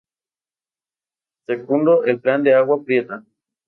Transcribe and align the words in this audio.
Secundó 1.45 2.03
el 2.05 2.19
Plan 2.19 2.41
de 2.41 2.55
Agua 2.55 2.83
Prieta. 2.83 3.23